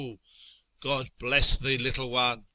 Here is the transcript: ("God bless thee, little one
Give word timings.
("God 0.79 1.11
bless 1.19 1.57
thee, 1.59 1.77
little 1.77 2.09
one 2.09 2.47